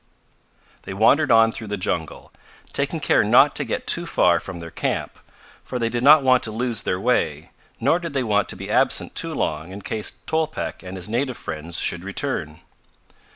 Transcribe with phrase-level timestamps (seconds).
[0.81, 2.31] They wandered on through the jungle,
[2.73, 5.19] taking care not to get too far from their camp,
[5.63, 8.67] for they did not want to lose their way, nor did they want to be
[8.71, 12.61] absent too long in case Tolpec and his native friends should return.